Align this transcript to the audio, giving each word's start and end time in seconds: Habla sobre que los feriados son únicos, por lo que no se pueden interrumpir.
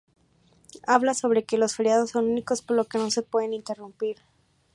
Habla 0.87 1.13
sobre 1.13 1.43
que 1.45 1.59
los 1.59 1.75
feriados 1.75 2.09
son 2.09 2.25
únicos, 2.25 2.63
por 2.63 2.75
lo 2.75 2.85
que 2.85 2.97
no 2.97 3.11
se 3.11 3.21
pueden 3.21 3.53
interrumpir. 3.53 4.17